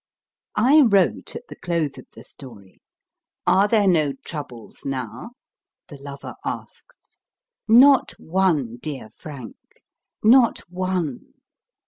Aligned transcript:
I 0.57 0.81
wrote 0.81 1.35
at 1.35 1.43
the 1.47 1.55
close 1.55 1.99
of 1.99 2.07
the 2.13 2.23
story: 2.23 2.81
1 3.43 3.55
Are 3.55 3.67
there 3.67 3.87
no 3.87 4.13
troubles 4.25 4.79
now? 4.83 5.33
the 5.89 5.97
lover 5.97 6.33
asks. 6.43 7.19
Not 7.67 8.13
one, 8.17 8.77
dear 8.77 9.11
Frank. 9.11 9.57
Not 10.23 10.61
one. 10.71 11.35